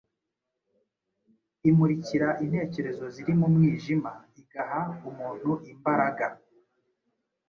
Imurikira 1.69 2.27
intekerezo 2.43 3.03
ziri 3.13 3.33
mu 3.39 3.47
mwijima 3.53 4.11
igaha 4.41 4.81
umuntu 5.09 5.51
imbaraga 5.71 6.25